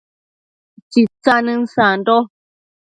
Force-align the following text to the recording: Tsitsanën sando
Tsitsanën 0.89 1.61
sando 1.73 2.17